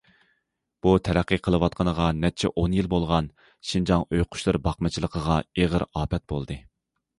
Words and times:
بۇ 0.85 0.93
تەرەققىي 1.07 1.41
قىلىۋاتقىنىغا 1.47 2.07
نەچچە 2.21 2.51
ئون 2.63 2.73
يىل 2.79 2.89
بولغان 2.95 3.29
شىنجاڭ 3.73 4.07
ئۆي 4.09 4.27
قۇشلىرى 4.33 4.65
باقمىچىلىقىغا 4.67 5.39
ئېغىر 5.55 5.89
ئاپەت 5.93 6.29
بولدى. 6.35 6.61